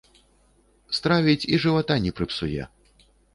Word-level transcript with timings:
Стравіць 0.99 1.47
і 1.53 1.59
жывата 1.67 1.99
не 2.07 2.15
прыпсуе. 2.21 2.67